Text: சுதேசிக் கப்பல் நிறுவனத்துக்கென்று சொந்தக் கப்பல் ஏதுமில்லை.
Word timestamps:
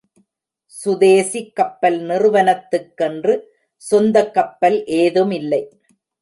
சுதேசிக் 0.85 1.51
கப்பல் 1.55 1.99
நிறுவனத்துக்கென்று 2.01 3.35
சொந்தக் 3.75 4.33
கப்பல் 4.33 4.85
ஏதுமில்லை. 4.85 5.61